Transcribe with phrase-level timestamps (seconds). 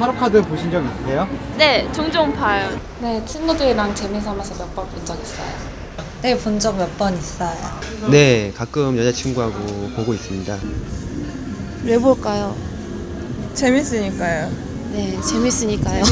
[0.00, 1.28] 타로 카드 보신 적 있으세요?
[1.58, 2.70] 네, 종종 봐요.
[3.02, 5.46] 네, 친구들이랑 재미삼아서 몇 번 본 적 있어요.
[6.22, 7.54] 네, 본 적 몇 번 있어요.
[8.10, 10.56] 네, 가끔 여자친구하고 보고 있습니다.
[11.84, 12.56] 왜 볼까요?
[13.52, 14.50] 재밌으니까요.
[14.92, 16.02] 네, 재밌으니까요.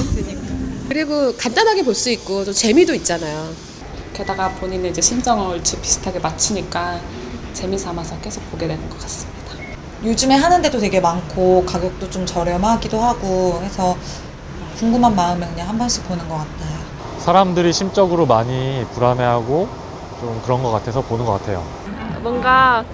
[0.91, 3.49] 그리고 간단하게 볼 수 있고 또 재미도 있잖아요.
[4.13, 7.01] 게다가 본인의 이제 심정을 지- 비슷하게 맞추니까
[7.55, 9.38] 재미삼아서 계속 보게 되는 것 같습니다.
[10.05, 13.97] 요즘에 하는 데도 되게 많고 가격도 좀 저렴하기도 하고 해서
[14.77, 16.79] 궁금한 마음에 그냥 한 번씩 보는 것 같아요.
[17.19, 19.69] 사람들이 심적으로 많이 불안해하고
[20.21, 21.65] 좀 그런 것 같아서 보는 것 같아요.
[22.23, 22.85] 뭔가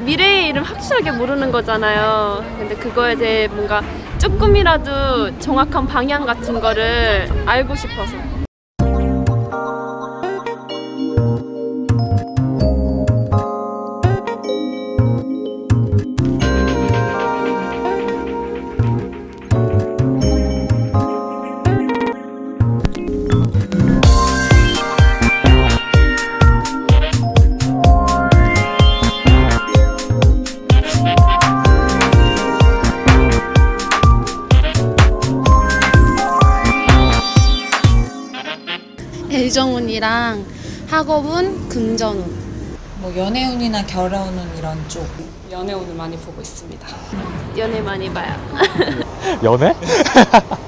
[0.00, 2.42] 미래의 일은 확실하게 모르는 거잖아요.
[2.58, 3.82] 근데 그거에 대해 뭔가
[4.18, 8.12] 조금이라도 정확한 방향 같은 거를 알고 싶어서.
[39.36, 40.46] 애정운이랑
[40.88, 42.24] 학업운, 금전운.
[43.00, 45.06] 뭐 연애운이나 결혼운 이런 쪽.
[45.50, 46.88] 연애운을 많이 보고 있습니다.
[47.58, 48.34] 연애 많이 봐요.
[49.44, 49.74] 연애?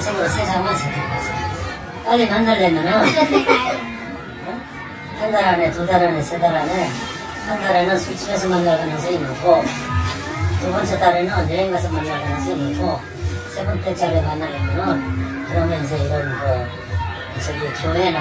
[0.00, 0.18] 있을까?
[0.18, 1.50] 어, 내 친구로 세 장만 선택하자.
[2.04, 4.60] 빨리 만나려면은, 어?
[5.20, 6.88] 한달 안에, 두 달 안에, 세 달 안에,
[7.46, 9.62] 한 달에는 술집에서 만날 가능성이 높고,
[10.60, 13.00] 두 번째 달에는 여행 가서 만날 가능성이 높고,
[13.54, 18.20] 세 번째 달에 만나려면은, 그러면서 이런 그, 저기 교회나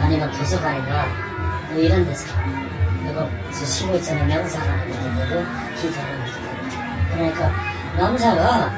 [0.00, 1.06] 아니면 도서관이나
[1.70, 2.26] 뭐 이런 데서,
[3.04, 4.24] 그리고 저 쉬고 있잖아요.
[4.26, 4.86] 명상하는
[5.18, 5.44] 데도
[5.80, 6.38] 기도하는 데도.
[7.12, 7.50] 그러니까
[7.98, 8.70] 남자가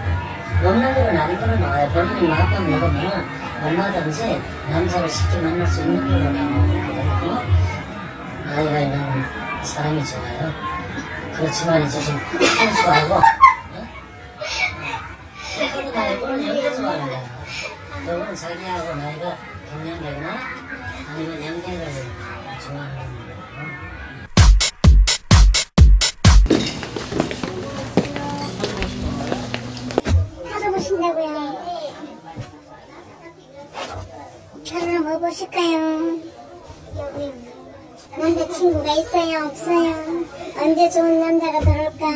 [0.62, 1.88] 거는 아닌 거는 나와요.
[1.90, 3.28] 본인이 마음껏 먹으면
[3.62, 7.42] 얼마든지 남자를 쉽게 만날 수 있는 걸로 나오거든요.
[8.46, 9.24] 나이가 있는
[9.62, 10.52] 사람이 좋아요.
[11.34, 13.20] 그렇지만 이제 좀 순수하고
[15.58, 19.36] 그거는 말고는 연애 좋아하는 자기하고 나이가
[19.70, 20.38] 동년배거나
[21.10, 21.86] 아니면 연계를
[22.60, 23.23] 좋아하는 거예
[35.14, 36.18] 하러 뭐 보실까요?
[38.18, 39.46] 남자친구가 있어요?
[39.46, 40.24] 없어요?
[40.60, 42.06] 언제 좋은 남자가 들어올까?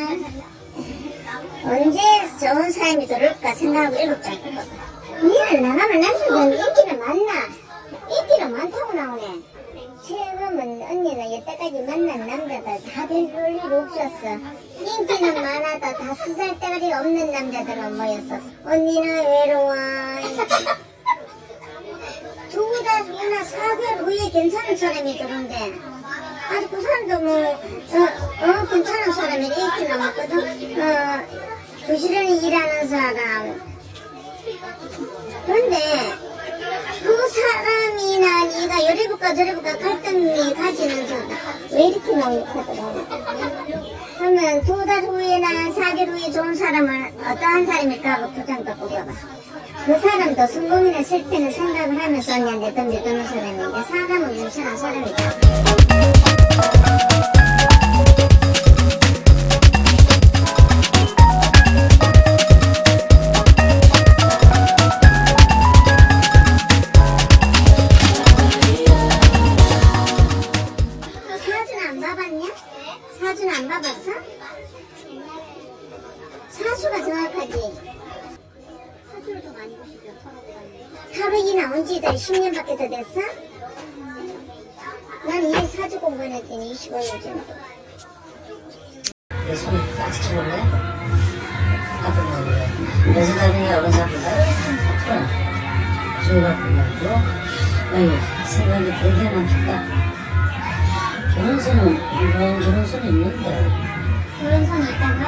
[1.65, 2.01] 언제
[2.41, 4.35] 좋은 사람이 들어올까 생각하고 일곱 장
[5.23, 7.33] 니는 나가면 남자분 인기는 많나?
[8.11, 9.43] 인기는 많다고 나오네
[10.05, 14.39] 지금은 언니는 여태까지 만난 남자들 다 별 볼 일 없었어.
[14.81, 18.41] 인기는 많아도 다 쓰잘데기 없는 남자들만 모였었어.
[18.65, 19.75] 언니는 외로워.
[22.51, 25.73] 두 달이나 사개월 후에 괜찮은 사람이 들어온대.
[26.51, 30.81] 아주 그 사람도 뭐, 어, 어 괜찮은 사람이 이렇게 남았거든.
[30.81, 31.27] 어,
[31.87, 33.61] 부지런히 일하는 사람.
[35.47, 35.77] 그런데
[37.03, 41.29] 그 사람이나 네가 요리부과 저리부과 갈등이 가지는 사람
[41.71, 43.07] 왜 이렇게 많거든
[44.19, 45.49] 그러면 두 달 후에나
[45.83, 49.13] 후에 좋은 사람은 어떠한 사람일까 하고 도장도 뽑아봐.
[49.87, 55.39] 그 사람도 성공이나 실패는 생각을 하면서 언니한테 던져두는 사람인데 사람은 괜찮은 사람이다
[76.63, 77.53] 사수가 정확하지.
[79.13, 81.23] 사주를 더 많이 보시죠.
[81.23, 83.21] 하루이 나온 지도 10년밖에 더 됐어?
[85.27, 87.55] 난 이 사주 공부했더니 25년 정도.
[89.47, 90.53] 내 손이 딱 치볼래?
[92.03, 93.13] 아픈 놈이야.
[93.15, 94.29] 내 생각에 어른 사람보다
[94.91, 95.27] 아프라.
[96.25, 97.15] 중학교고,
[97.95, 98.11] 아유,
[98.47, 99.71] 생각이 되게 많겠다.
[101.35, 101.81] 결혼선은,
[102.63, 103.47] 결혼선이 있는데,
[104.41, 105.23] 그런 선이 있단가?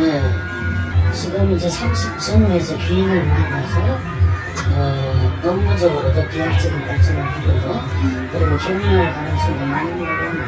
[0.00, 0.55] 예.
[1.16, 3.98] 지금 이제 30쯤에서 귀인을 만나서
[4.74, 7.80] 어, 업무적으로도 비약적인 발전을 하고 있고
[8.32, 10.38] 그리고 결혼할 가능성도 많이 늘어나고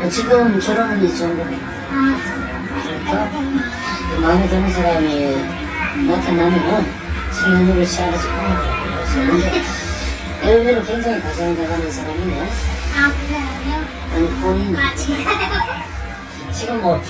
[0.00, 1.00] 어, 지금 결혼은
[1.36, 1.58] 거예요.
[2.84, 3.30] 그러니까
[4.14, 5.36] 그 마음에 드는 사람이
[6.06, 6.92] 나타나면은
[7.32, 9.02] 생년월일 시작해서 보내더라고요.
[9.12, 9.62] 근데
[10.44, 12.48] 의외로 굉장히 가정이 나가는 사람이네.
[14.14, 14.76] 아니 본인
[16.52, 17.02] 지금 뭐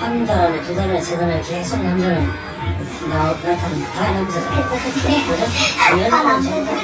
[0.00, 2.26] 한 달 안에 두 달 안에 세 달 안에 계속 남자는
[3.08, 4.26] 나 나타나면 다.
[4.26, 5.44] 그죠?
[5.92, 6.76] 연애는 정말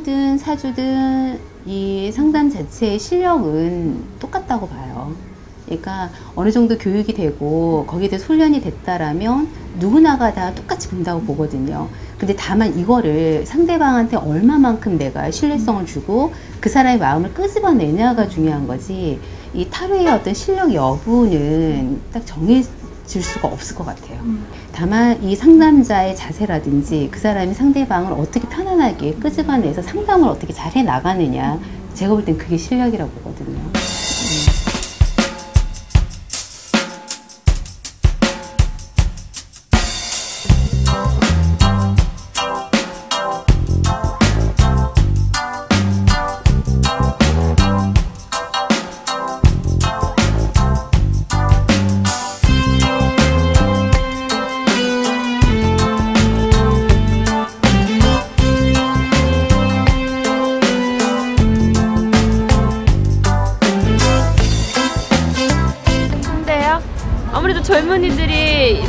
[0.00, 5.14] 타로든 사주든 이 상담 자체의 실력은 똑같다고 봐요.
[5.64, 9.48] 그러니까 어느 정도 교육이 되고 거기에 대해서 훈련이 됐다라면
[9.78, 11.88] 누구나가 다 똑같이 본다고 보거든요.
[12.18, 19.20] 근데 다만 이거를 상대방한테 얼마만큼 내가 신뢰성을 주고 그 사람의 마음을 끄집어내냐가 중요한 거지
[19.54, 22.62] 이 타로의 어떤 실력 여부는 딱 정해
[23.10, 24.20] 질 수가 없을 것 같아요.
[24.72, 31.58] 다만 이 상담자의 자세라든지 그 사람이 상대방을 어떻게 편안하게 끄집어내서 상담을 어떻게 잘 해 나가느냐
[31.94, 33.29] 제가 볼 땐 그게 실력이라고 보거든요.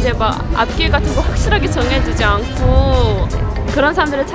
[0.01, 3.27] 이제 막 앞길 같은 거 확실하게 정해두지 않고
[3.71, 4.25] 그런 사람들을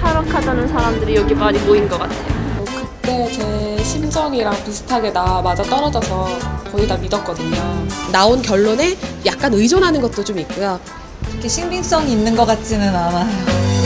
[0.00, 2.64] 타로 카드는 사람들이 여기 많이 모인 것 같아요.
[2.64, 6.28] 그때 제 심정이랑 비슷하게 나 맞아 떨어져서
[6.72, 7.86] 거의 다 믿었거든요.
[8.10, 8.96] 나온 결론에
[9.26, 10.80] 약간 의존하는 것도 좀 있고요.
[11.28, 13.77] 그렇게 신빙성이 있는 것 같지는 않아요.